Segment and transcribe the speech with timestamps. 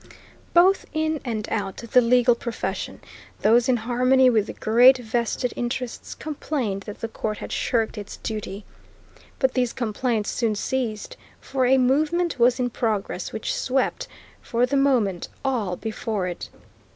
[0.55, 3.01] Both in and out of the legal profession,
[3.41, 8.17] those in harmony with the great vested interests complained that the Court had shirked its
[8.17, 8.65] duty.
[9.37, 14.07] But these complaints soon ceased, for a movement was in progress which swept,
[14.41, 16.49] for the moment, all before it.